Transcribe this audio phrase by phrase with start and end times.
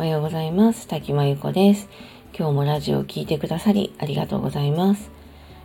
[0.00, 0.88] はようございます。
[0.88, 1.90] 滝真由子です。
[2.34, 5.10] 今日もラジオを聴いてくださりありがとうございます。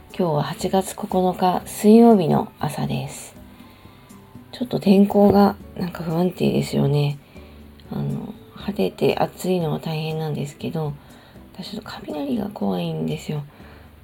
[0.10, 3.34] 今日は8月9日水曜日の朝です。
[4.52, 7.18] ちょっと天候がなんか不安定ですよね。
[7.92, 10.92] あの晴れて暑いのは大変なんですけど
[11.54, 13.46] 私ちょっと雷が怖いんですよ。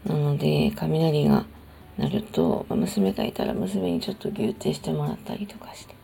[0.06, 1.46] なので雷が
[1.98, 5.96] 鳴ると、娘がいたら娘にちょっとギューってしてもらったりとかして。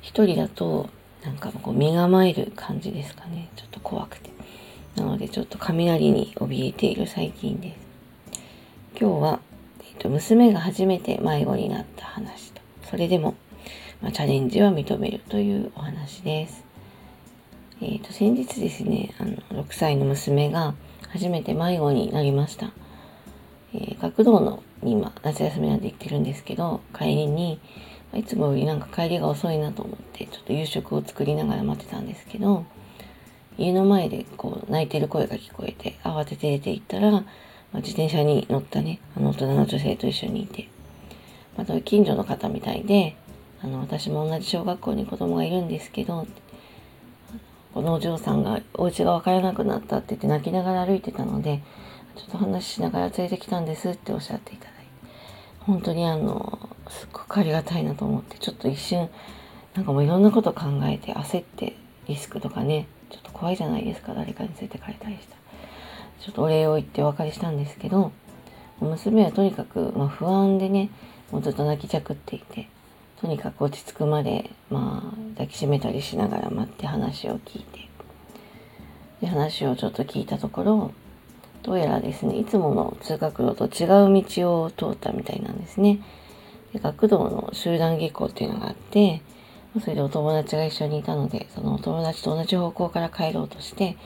[0.00, 0.88] 一人だと
[1.24, 3.48] なんかこう身構える感じですかね。
[3.56, 4.30] ちょっと怖くて。
[4.94, 7.76] なのでちょっと雷に怯えている最近です。
[8.98, 9.40] 今日は、
[9.80, 12.62] えーと、娘が初めて迷子になった話と。
[12.88, 13.34] それでも、
[14.00, 16.64] まあ、チャレンジは認めるというお話です。
[17.82, 20.74] えーと、先日ですねあの6歳の娘が
[21.10, 22.72] 初めて迷子になりました、
[23.76, 27.60] えー、学童の今夏休みなんで行ってるんですけど帰りに
[28.14, 32.64] いつもよりなんか帰りが遅いなと思ってちょっと夕食を作りながら待ってたんですけど
[33.58, 37.22] 家の前でこう泣いてる声が聞こえて慌てて出て行ったら、まあ、
[37.76, 40.68] 自転車に乗ったねあの大人の女性と一緒にいて
[41.56, 43.16] また近所の方みたいで
[43.62, 46.26] あの私も同じ小学校に子供がいるんですけど
[47.76, 51.62] このお嬢さんがお家が分からなくなったって言って泣きながら歩いてたので、
[52.16, 54.80] ちょっと話しながら連れてきたんですっておっしゃっていただいて、
[55.60, 59.08] 本当にあの、すっごくありがたいなと思って、ちょっと一瞬、
[59.74, 61.76] なんかもういろんなこと考えて焦って
[62.08, 65.36] リスクとかね、ちょっと怖いじゃないですか、誰かに連れてかれたりした
[66.24, 68.12] ちょっとお礼を言ってお別れしたんですけど、
[68.80, 70.90] 娘はとにかく、まあ、不安でね、
[71.30, 72.68] もうずっと泣きじゃくっていて、
[73.20, 77.88] とにかく落ち着くまで、まあ、抱きしめたりしながら待って話を聞いて、
[79.20, 80.92] で、話をちょっと聞いたところ、
[81.66, 85.98] どうやらですね、いつもの通学路と違う道を通ったみたいなんですね。
[86.72, 89.20] で学童の集団下校っていうのがあって、
[89.80, 93.96] それでお友達が一緒にいたので、そのお友達と同じ方向から帰ろうとして、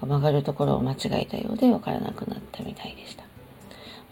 [0.00, 3.22] 曲がるところを間違えたようで分からなくなったみたいでした。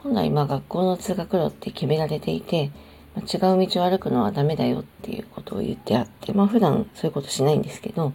[0.05, 2.71] 本来、まあ学校の通学路って決められていて、
[3.17, 8.13] 違う道を歩くのはダメだよっていうことを言ってあって、まあ普段そういうことしないんですけど、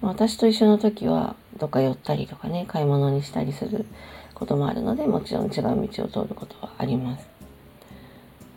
[0.00, 3.86] 私と一緒の時はどっか寄ったりとかね、買い物にしたりする
[4.34, 7.26] こともあるので、もちろん違う道を通ることはあります。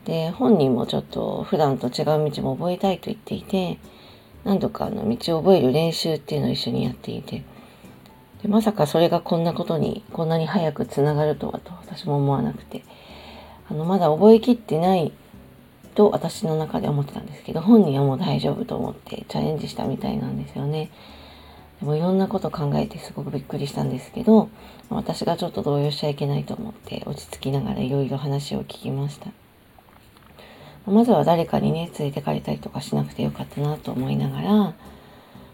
[0.05, 3.77] で、本人もちょっと普段と違う道も覚えたいと言っていて、
[4.43, 7.43] 何度かあの道を覚える練習っていうのを一緒にやっていて、
[8.41, 12.83] でまさかそれがこんなことに、こんなに早くつながるとはと私も思わなくて、
[13.69, 15.11] あの、まだ覚えきってない
[15.95, 20.89] と私の中で思ってたんですけど、本人はもう大丈夫と思ってチャレンジしたみたいなんですよね。
[21.79, 24.49] でもいろんなこと考えてすごくびっくりしたんですけど、
[24.89, 29.29] 私がちょっと動揺しちゃいけないと思って落ち着きながらいろいろ話を聞きました。
[30.85, 34.73] まずは誰かにね、連れてかれたりとかしなくてよかったなと思いながら、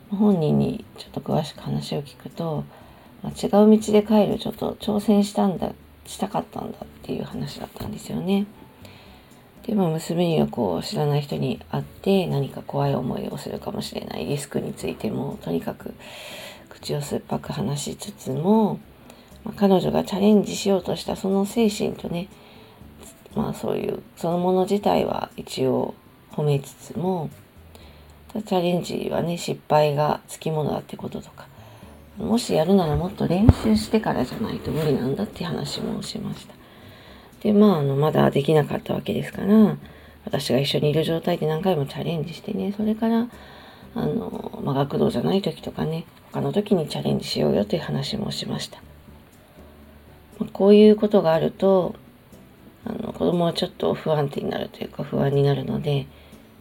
[0.10, 2.64] 本人にちょっと詳しく話を聞くと、
[3.22, 5.74] ま違う道で帰るちょっと挑戦したんだ、
[6.06, 8.46] したかったんだっていう話だったんですよね。
[9.66, 15.94] で、まあ、娘にはこう知らない人に会って何か怖い思いをするかもしれないリスクについてもとにかく
[16.70, 18.80] 口を酸っぱく話しつつも、
[19.44, 22.28] まあ、彼女がチャレンジしようとしたその精神とね
[23.36, 25.96] まあそういうそのもの自体は一応
[26.32, 27.30] 褒めつつも
[28.34, 31.48] チャレンジはね失敗がつきものだってこととか
[32.18, 36.55] もしやるならもっと練習してからじゃないと無理なんだって話もしました。
[37.46, 39.78] で、まあ、あの、まだできなかったわけですから、
[40.26, 43.28] 私が一緒にいる状態で何回もチャレンジしてね、それから、
[43.94, 48.82] あの、まあ、学童じゃない時とかね、他の時にチャレンジしようよという話もしました。
[50.40, 51.94] まあ、こういうことがあると、
[52.84, 56.08] あの、子供はちょっと不安定になるというか不安になるので、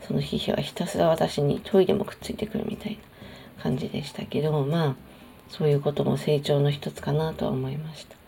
[0.06, 2.98] その日はひたすら私にトイレもくっついてくるみたい
[3.56, 4.96] な感じでしたけど、まあ、
[5.48, 8.23] そういうことも成長の一つかなとは思いました。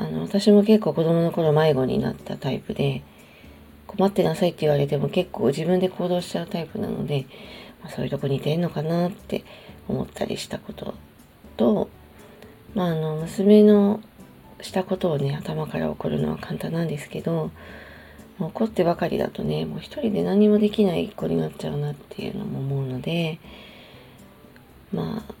[0.00, 3.02] あの、私も結構子供の頃迷子になったタイプで、
[3.86, 7.26] 困ってなさいって言われても結構自分で行動しちゃうタイプなので、
[7.82, 9.44] まあ、そういうとこ似てんのかなって
[9.88, 10.94] 思ったりしたこと
[11.56, 11.90] と、
[12.74, 14.00] まあ、あの、娘の
[14.62, 17.50] したことをね、頭から怒るのは簡単なんですけど、
[18.38, 23.38] 怒ってばかりだとね、もう一人で何もできない子になっちゃうなっていうのも思うので、
[24.94, 25.34] まあ、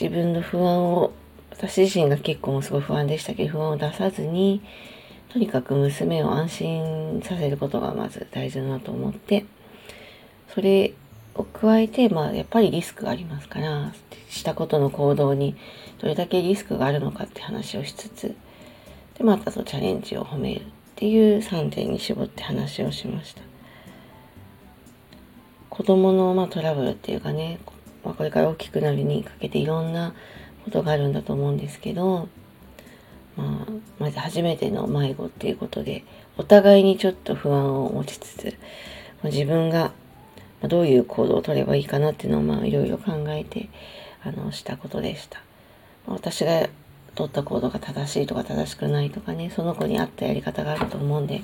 [0.00, 1.12] 自分の不安を
[1.56, 4.62] 私自身が結構すごい不安でしたけど、不安を出さずに、
[5.30, 9.44] とにかく娘を安心させることがまず大事だなと思って、
[10.54, 10.94] それ
[11.34, 13.92] を加えて、まあやっぱりリスクがありますから、
[14.28, 15.56] したことの行動に
[15.98, 18.36] どれだけリスクがあるのかって話をしつつ、
[19.16, 20.62] で、またとチャレンジを褒める。
[20.96, 23.42] っていう3点に絞って話をしました。
[25.68, 27.58] 子供のまあトラブルっていうかね、
[28.02, 30.14] まあ、これから大きくなるにかけていろんな
[30.66, 32.28] ことがあるんだと思うんですけど、
[33.36, 36.04] まあ、まず初めての迷子っていうことで、
[36.36, 38.56] お互いにちょっと不安を持ちつつ、
[39.22, 39.92] ま、自分が
[40.62, 43.68] どういう行動を取ればいいかなっていうのをまあいろいろ考えて、
[44.24, 45.40] あの、したことでした。
[46.06, 46.68] 私が
[47.14, 51.42] 取った行動が正しいとか正しくないとかね、その子に合ったやり方があると思うんで、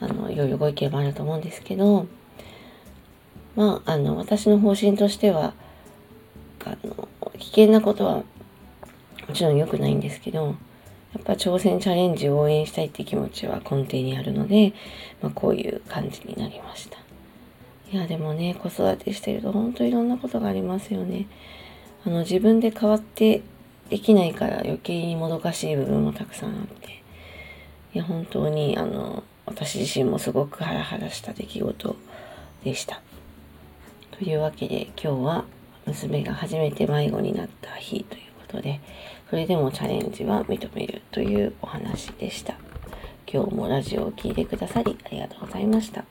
[0.00, 2.06] あの、いろいろご意見もあると思うんですけど、
[3.56, 5.52] まあ、あの、私の方針としては、
[6.64, 7.08] あの、
[7.38, 8.22] 危険なことは
[9.34, 10.52] もちろん良くないんですけど、や
[11.18, 14.72] っぱ挑戦チャレンジを応援したいって気持ちは根底にあるので、
[15.20, 16.98] まあ、こういう感じになりました。
[17.90, 21.26] いや、でもね、子育てしてると本当いろんなことがありますよね。
[22.06, 23.42] あの、自分で変わって
[23.90, 27.02] できないから余計にもどかしい部分もたくさんあって、
[27.92, 31.96] いや、本当に、あの、私自身もすごくハラハラした出来事
[32.62, 33.02] でした。
[34.12, 35.44] というわけで今日は
[35.86, 38.80] 娘が初めて迷子になった日ということで、
[39.30, 42.54] それでもチャレンジは認めるというお話でした。
[43.26, 46.04] 今日もラジオを聴いてくださりありがとうございました。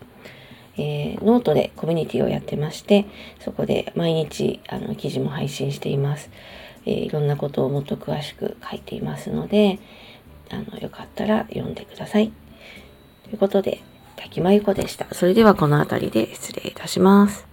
[0.76, 3.06] えー、ノートでコミュニティをやってまして、
[3.40, 6.30] そこで毎日あの記事も配信しています。
[6.86, 9.80] えー、いろんなことをもっと詳しく書いていますので、
[10.50, 12.32] あの、よかったら読んでください。
[13.24, 13.82] ということで、
[14.16, 15.08] 滝真由子でした。
[15.14, 17.53] それではこの辺りで失礼いたします。